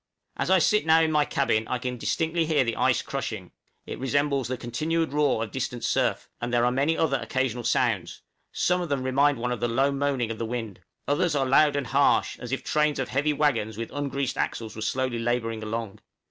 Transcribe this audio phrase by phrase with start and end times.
[0.35, 3.51] As I sit now in my cabin I can distinctly hear the ice crushing;
[3.85, 8.23] it resembles the continued roar of distant surf, and there are many other occasional sounds;
[8.51, 11.75] some of them remind one of the low moaning of the wind, others are loud
[11.75, 15.99] and harsh, as if trains of heavy wagons with ungreased axles were slowly laboring along.